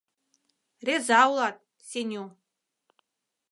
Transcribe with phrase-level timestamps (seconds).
[0.85, 1.55] Реза улат,
[1.89, 2.23] Сеню.